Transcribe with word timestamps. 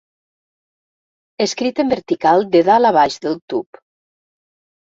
Escrit 1.45 1.83
en 1.85 1.93
vertical, 1.95 2.47
de 2.57 2.63
dalt 2.73 2.93
a 2.93 2.95
baix 2.99 3.21
del 3.29 3.41
tub. 3.55 3.83